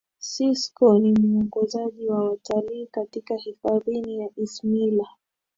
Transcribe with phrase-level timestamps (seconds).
[0.19, 5.07] sisco ni muongozaji wa watalii katika hifadhini ya isimila